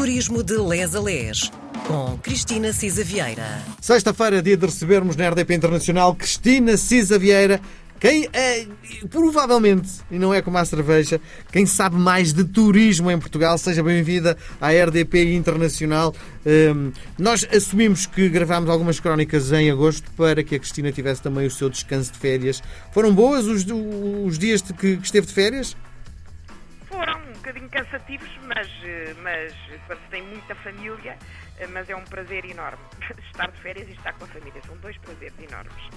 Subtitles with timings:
[0.00, 1.52] Turismo de Les a Les,
[1.86, 3.62] com Cristina Cisa Vieira.
[3.82, 7.60] Sexta-feira, dia de recebermos na RDP Internacional Cristina Cisa Vieira.
[8.00, 8.66] Quem é,
[9.10, 11.20] provavelmente, e não é como a cerveja,
[11.52, 16.14] quem sabe mais de turismo em Portugal, seja bem-vinda à RDP Internacional.
[16.46, 21.46] Um, nós assumimos que gravámos algumas crónicas em agosto para que a Cristina tivesse também
[21.46, 22.62] o seu descanso de férias.
[22.90, 23.66] Foram boas os,
[24.24, 25.76] os dias que, que esteve de férias?
[27.50, 28.68] Um bocadinho cansativos, mas,
[29.24, 29.52] mas
[29.84, 31.18] quando se tem muita família,
[31.70, 32.78] mas é um prazer enorme
[33.26, 34.62] estar de férias e estar com a família.
[34.64, 35.88] São dois prazeres enormes.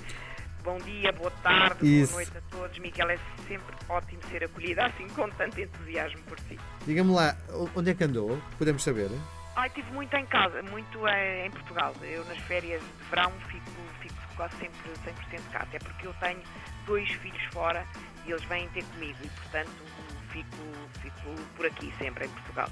[0.64, 2.14] Bom dia, boa tarde, Isso.
[2.14, 2.80] boa noite a todos.
[2.80, 6.60] Miguel, é sempre ótimo ser acolhida assim com tanto entusiasmo por si.
[6.88, 7.38] Diga-me lá,
[7.76, 8.42] onde é que andou?
[8.58, 9.12] Podemos saber?
[9.56, 11.94] Ai, tive muito em casa, muito eh, em Portugal.
[12.02, 16.42] Eu nas férias de verão fico, fico quase sempre 100% cá, até porque eu tenho
[16.88, 17.86] dois filhos fora
[18.26, 19.94] e eles vêm ter comigo e, portanto,
[20.34, 20.58] fico,
[21.02, 22.70] fico por aqui sempre em Portugal.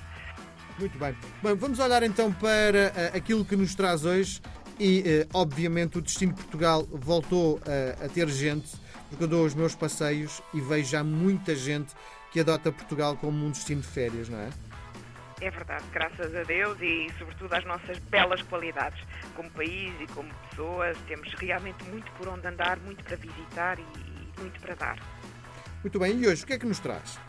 [0.79, 1.15] Muito bem.
[1.43, 4.41] Bem, vamos olhar então para uh, aquilo que nos traz hoje
[4.79, 8.71] e, uh, obviamente, o Destino Portugal voltou uh, a ter gente,
[9.09, 11.93] porque eu dou os meus passeios e vejo já muita gente
[12.31, 14.49] que adota Portugal como um destino de férias, não é?
[15.41, 19.03] É verdade, graças a Deus e sobretudo às nossas belas qualidades
[19.35, 20.97] como país e como pessoas.
[21.07, 24.99] Temos realmente muito por onde andar, muito para visitar e, e muito para dar.
[25.83, 27.19] Muito bem, e hoje o que é que nos traz?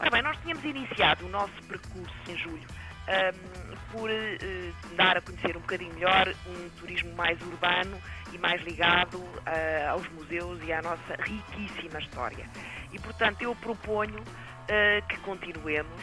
[0.00, 2.66] Ora bem, nós tínhamos iniciado o nosso percurso em julho
[3.06, 8.00] um, por uh, dar a conhecer um bocadinho melhor um turismo mais urbano
[8.32, 12.46] e mais ligado uh, aos museus e à nossa riquíssima história.
[12.90, 16.02] E, portanto, eu proponho uh, que continuemos,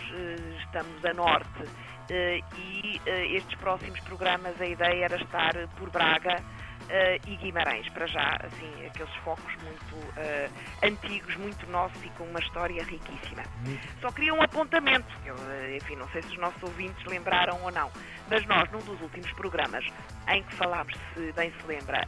[0.59, 1.64] estamos a norte
[2.09, 3.02] e
[3.36, 6.42] estes próximos programas a ideia era estar por Braga
[7.27, 10.52] e Guimarães, para já, assim, aqueles focos muito uh,
[10.83, 13.44] antigos, muito nossos e com uma história riquíssima.
[14.02, 15.35] Só queria um apontamento, eu,
[15.75, 17.91] enfim, não sei se os nossos ouvintes lembraram ou não,
[18.29, 19.85] mas nós, num dos últimos programas
[20.29, 22.07] em que falámos, se bem se lembra,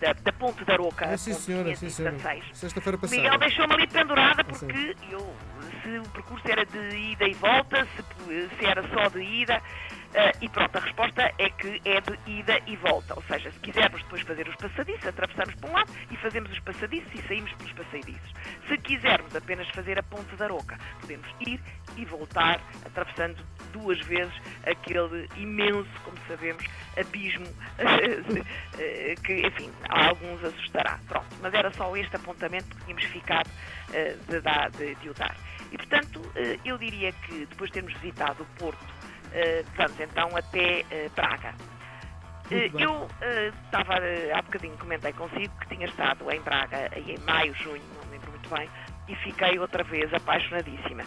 [0.00, 2.16] da, da, Ponte da Roca, ah, sim, senhora, sim, senhora.
[2.54, 3.20] Sexta-feira passada.
[3.20, 5.36] Miguel deixou-me ali pendurada porque eu,
[5.82, 9.62] se o percurso era de ida e volta, se, se era só de ida,
[10.10, 13.14] Uh, e pronto, a resposta é que é de ida e volta.
[13.14, 16.58] Ou seja, se quisermos depois fazer os passadiços, atravessamos por um lado e fazemos os
[16.60, 18.32] passadiços e saímos pelos passadiços.
[18.66, 21.60] Se quisermos apenas fazer a Ponte da Roca, podemos ir
[21.96, 23.38] e voltar, atravessando
[23.72, 24.34] duas vezes
[24.66, 26.64] aquele imenso, como sabemos,
[26.98, 27.46] abismo
[29.24, 30.98] que, enfim, a alguns assustará.
[31.06, 35.36] Pronto, mas era só este apontamento que tínhamos ficado uh, de, de, de o dar.
[35.72, 38.99] E, portanto, uh, eu diria que depois de termos visitado o Porto,
[39.76, 41.54] vamos então até Braga.
[42.50, 43.08] Uh, eu
[43.64, 43.94] estava,
[44.34, 48.30] há bocadinho comentei consigo que tinha estado em Braga em maio, junho, não me lembro
[48.30, 48.68] muito bem,
[49.06, 51.04] e fiquei outra vez apaixonadíssima.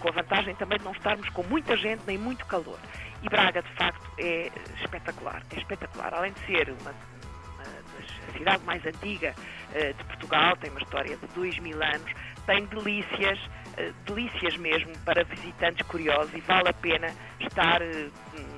[0.00, 2.78] com a vantagem também de não estarmos com muita gente nem muito calor.
[3.22, 4.50] E Braga, de facto, é
[4.82, 5.42] espetacular.
[5.50, 6.14] É espetacular.
[6.14, 7.64] Além de ser uma, uma,
[8.28, 9.34] a cidade mais antiga
[9.72, 12.10] de Portugal, tem uma história de dois mil anos,
[12.46, 13.38] tem delícias
[14.06, 18.08] delícias mesmo para visitantes curiosos e vale a pena estar eh,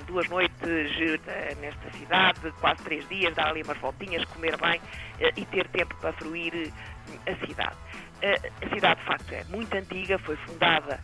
[0.06, 4.80] duas noites eh, nesta cidade, quase três dias, dar ali umas voltinhas, comer bem
[5.20, 6.72] eh, e ter tempo para fruir
[7.26, 7.76] a cidade.
[8.20, 10.98] A cidade, de facto, é muito antiga, foi fundada,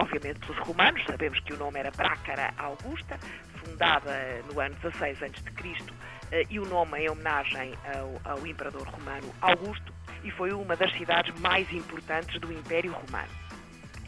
[0.00, 3.18] obviamente, pelos romanos, sabemos que o nome era Brácara Augusta,
[3.62, 9.92] fundada no ano 16 a.C., e o nome em homenagem ao, ao imperador romano Augusto,
[10.24, 13.43] e foi uma das cidades mais importantes do Império Romano.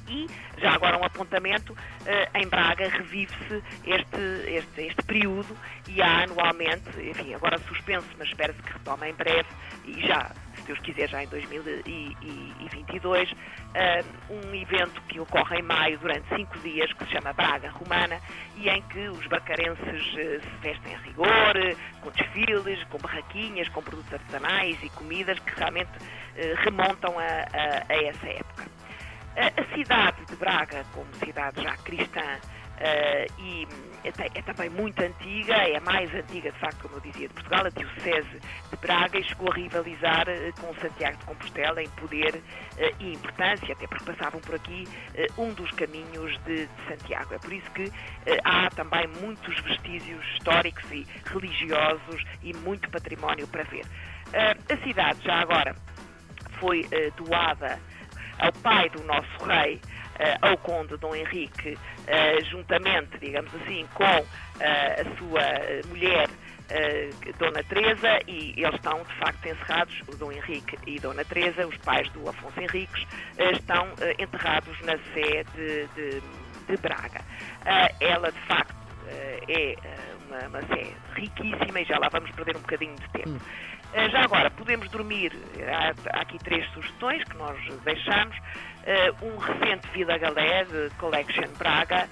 [0.09, 0.27] E,
[0.59, 5.56] já agora um apontamento, eh, em Braga revive-se este, este, este período
[5.89, 9.49] e há anualmente, enfim, agora suspenso, mas espera-se que retome em breve
[9.84, 13.34] e já, se Deus quiser, já em 2022,
[13.75, 18.21] eh, um evento que ocorre em maio durante cinco dias, que se chama Braga Romana,
[18.56, 21.55] e em que os bracarenses eh, se vestem a rigor,
[22.00, 25.91] com desfiles, com barraquinhas, com produtos artesanais e comidas que realmente
[26.59, 28.76] remontam a, a, a essa época.
[29.37, 32.41] A cidade de Braga, como cidade já cristã,
[32.77, 33.66] Uh, e
[34.05, 37.33] é, é, também muito antiga, é a mais antiga, de facto, como eu dizia, de
[37.33, 38.39] Portugal, a Diocese
[38.71, 43.15] de Braga, e chegou a rivalizar uh, com Santiago de Compostela em poder uh, e
[43.15, 44.87] importância, até porque passavam por aqui
[45.39, 47.34] um dos caminhos de, de, Santiago.
[47.34, 47.91] É por isso que
[48.45, 53.87] há também muitos vestígios históricos e religiosos e muito património para ver.
[54.34, 55.75] a cidade, já agora,
[56.60, 57.78] foi doada
[58.38, 64.04] ao pai do nosso rei, uh, ao conde Dom Henrique, uh, juntamente, digamos assim, com
[64.04, 64.24] uh,
[64.60, 66.28] a sua mulher,
[67.38, 71.77] Dona Teresa, e eles estão, de facto, encerrados, o Dom Henrique e Dona Teresa, os
[71.77, 73.06] pais do Afonso Henriques,
[73.38, 73.86] estão
[74.18, 76.21] enterrados na Sé de, de,
[76.66, 77.21] de Braga.
[78.00, 78.74] ela, de facto,
[79.47, 79.77] é
[80.27, 83.41] uma, uma sé riquíssima e já lá vamos perder um bocadinho de tempo.
[83.94, 84.10] Hum.
[84.10, 85.33] Já agora, podemos dormir,
[85.68, 88.36] há, há, aqui três sugestões que nós deixamos.
[89.21, 92.09] Um recente Vida Galé de Collection Braga,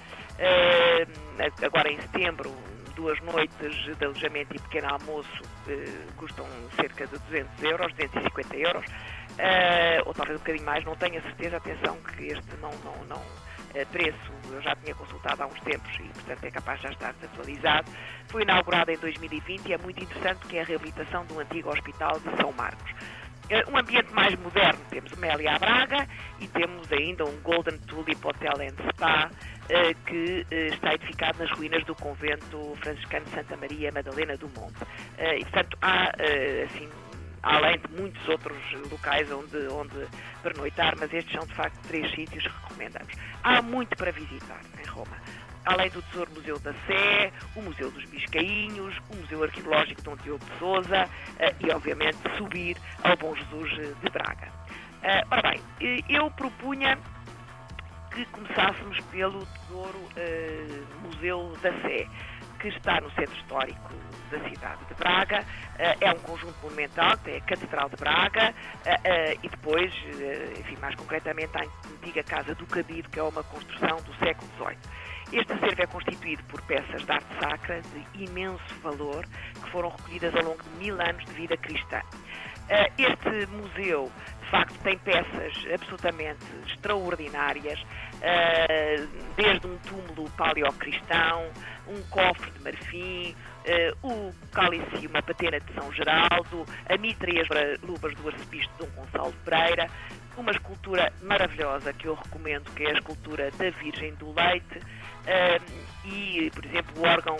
[1.63, 2.53] agora em setembro,
[2.95, 5.41] duas noites de alojamento e pequeno almoço
[6.17, 6.45] custam
[6.75, 8.85] cerca de 200 euros, 250 euros,
[10.05, 13.21] ou talvez um bocadinho mais, não tenho a certeza, atenção que este não, não, não
[13.91, 17.13] preço eu já tinha consultado há uns tempos e, portanto, é capaz de já estar
[17.13, 17.91] desatualizado.
[18.27, 22.19] Foi inaugurado em 2020 e é muito interessante porque é a reabilitação um antigo hospital
[22.19, 22.93] de São Marcos.
[23.49, 26.07] Eh, um ambiente mais moderno, temos o Mélia Braga
[26.39, 29.29] e temos ainda um Golden Tulip Hotel and Spa
[29.69, 34.47] eh, que eh, está edificado nas ruínas do convento franciscano de Santa Maria Madalena do
[34.49, 34.83] Monte.
[35.19, 36.11] E, portanto, há,
[36.65, 36.89] assim,
[37.43, 38.57] além de muitos outros
[38.91, 40.07] locais onde, onde
[40.41, 43.13] pernoitar, mas estes são de facto três sítios que recomendamos.
[43.43, 45.17] Há muito para visitar em Roma.
[45.65, 50.45] Além do Tesouro Museu da Sé, o Museu dos Biscainhos, o Museu Arqueológico Dom Diogo
[50.45, 54.47] de Souza eh, e, obviamente, subir ao Bom Jesus de Braga.
[55.01, 56.99] Eh, ora bem, eh, eu propunha
[58.13, 59.99] que começássemos pelo Tesouro
[61.01, 62.07] Museu da Sé
[62.65, 63.93] que está no centro histórico
[64.31, 65.45] da cidade de Braga.
[65.77, 69.93] Eh, é um conjunto monumental, que é a Catedral de Braga, eh, eh, e depois,
[70.59, 74.77] enfim, mais concretamente, a antiga Casa do Cabido, que é uma construção do século XVIII.
[75.31, 79.25] Este acervo é constituído por peças de arte sacra de imenso valor,
[79.63, 82.01] que foram recolhidas ao longo de mil anos de vida cristã.
[82.97, 84.11] Este museu
[84.41, 87.79] de facto tem peças absolutamente extraordinárias,
[88.25, 91.45] uh, desde um túmulo paleocristão,
[91.87, 93.35] um cofre de marfim,
[94.01, 97.47] uh, o cálice e uma patena de São Geraldo, a mitra e as
[97.81, 99.87] luvas do arcebispo Dom Gonçalo Pereira,
[100.37, 105.85] uma escultura maravilhosa que eu recomendo, que é a escultura da Virgem do Leite, uh,
[106.05, 107.37] e, por exemplo, o órgão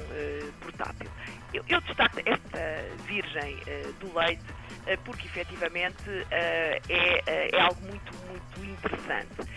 [0.62, 1.10] portátil.
[1.54, 3.58] Eu, eu, destaco esta Virgem
[4.00, 4.44] do Leite
[4.88, 9.50] eh, porque efetivamente eh, é, eh, é algo muito, muito interessante.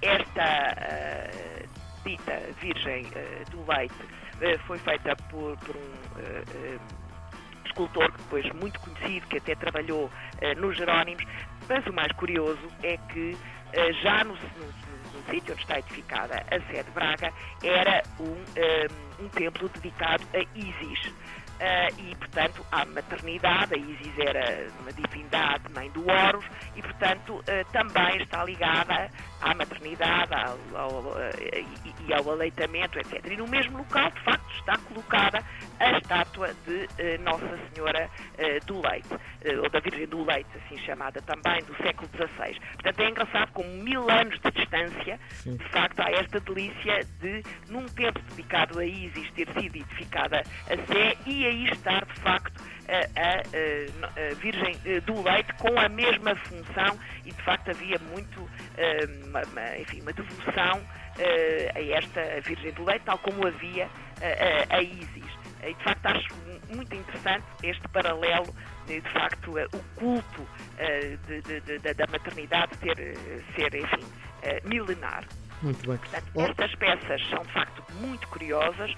[0.00, 1.30] Esta
[2.04, 3.04] dita Virgem
[3.50, 3.94] do Leite
[4.66, 6.78] foi feita por, por um
[7.64, 10.10] escultor depois muito conhecido, que até trabalhou
[10.56, 11.24] nos Jerónimos,
[11.68, 13.36] mas o mais curioso é que
[14.02, 14.66] já no, no,
[15.14, 17.32] no sítio onde está edificada a sede de Braga
[17.62, 21.12] era um, um, um templo dedicado a Isis.
[21.62, 26.44] Uh, e, portanto, à maternidade, a Isis era uma divindade, mãe do Horus,
[26.74, 29.08] e, portanto, uh, também está ligada
[29.42, 31.18] à maternidade ao, ao, uh,
[32.06, 33.24] e, ao aleitamento, etc.
[33.30, 35.44] E no mesmo local, de facto, está colocada
[35.78, 38.08] a estátua de Nossa Senhora
[38.66, 39.08] do Leite,
[39.62, 42.58] ou da Virgem do Leite, assim chamada também, do século XVI.
[42.74, 45.56] Portanto, é engraçado como mil anos de distância, Sim.
[45.56, 50.92] de facto, há esta delícia de, num tempo dedicado a Isis, ter sido edificada a
[50.92, 52.51] Sé e aí estar, de facto,
[52.88, 57.98] a, a, a, Virgem eh, do Leite com a mesma função e, de facto, havia
[58.10, 60.80] muito, eh, uma, uma, enfim, uma devoção
[61.18, 63.88] eh, a esta Virgem do Leite, tal como havia
[64.20, 65.32] a, a Isis.
[65.62, 66.34] E, de facto, acho
[66.74, 68.52] muito interessante este paralelo,
[68.86, 70.46] de, facto, o culto
[71.26, 72.96] de, de, de, da maternidade ser,
[73.54, 74.04] ser enfim,
[74.64, 75.24] milenar.
[75.62, 75.96] Muito bem.
[75.98, 78.92] Portanto, estas peças são, de facto, muito curiosas.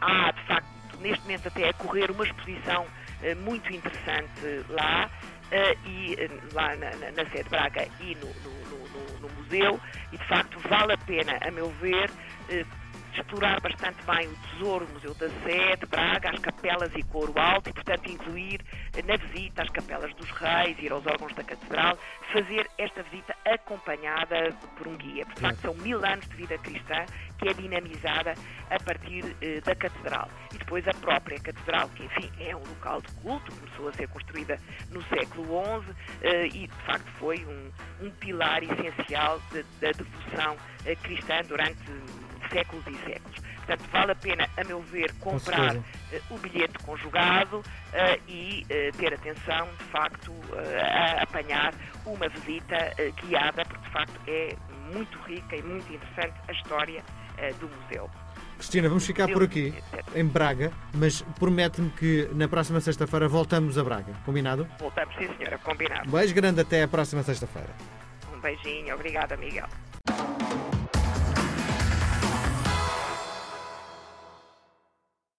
[0.00, 5.10] há, de facto, neste momento até a correr uma exposição uh, muito interessante lá,
[5.52, 9.80] uh, e uh, lá na, na, na sede Braga e no, no, no, no, museu,
[10.12, 12.10] e de facto vale a pena, a meu ver,
[13.18, 17.32] explorar bastante bem o tesouro, o Museu da Sé, de Braga, as capelas e Coro
[17.38, 18.60] Alto, e, portanto, incluir
[19.04, 21.98] na visita às capelas dos reis, ir aos órgãos da catedral,
[22.32, 25.24] fazer esta visita acompanhada por um guia.
[25.24, 27.04] Porque, de facto, são mil anos de vida cristã
[27.38, 28.34] que é dinamizada
[28.70, 30.28] a partir eh, da catedral.
[30.52, 34.08] E depois a própria catedral, que, enfim, é um local de culto, começou a ser
[34.08, 34.58] construída
[34.90, 40.56] no século XI eh, e, de facto, foi um, um pilar essencial da de, devoção
[40.84, 41.82] eh, cristã durante
[42.50, 43.48] séculos e séculos.
[43.68, 45.82] Portanto, vale a pena, a meu ver, comprar uh,
[46.30, 50.32] o bilhete conjugado uh, e uh, ter atenção, de facto,
[50.80, 51.74] a apanhar
[52.06, 54.56] uma visita guiada, porque de facto é
[54.90, 57.04] muito rica e muito interessante a história
[57.60, 58.10] do museu.
[58.56, 59.72] Cristina, vamos ficar por aqui,
[60.14, 64.12] em Braga, mas promete-me que na próxima sexta-feira voltamos a Braga.
[64.24, 64.66] Combinado?
[64.80, 66.08] Voltamos, sim, senhora, combinado.
[66.08, 67.68] Um beijo grande até a próxima sexta-feira.
[68.34, 69.68] Um beijinho, obrigada, Miguel.